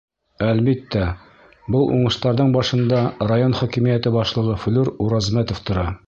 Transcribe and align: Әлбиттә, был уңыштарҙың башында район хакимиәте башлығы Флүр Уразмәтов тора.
Әлбиттә, 0.51 1.09
был 1.75 1.83
уңыштарҙың 1.97 2.49
башында 2.55 3.01
район 3.33 3.55
хакимиәте 3.59 4.13
башлығы 4.19 4.57
Флүр 4.65 4.91
Уразмәтов 5.07 5.65
тора. 5.69 5.85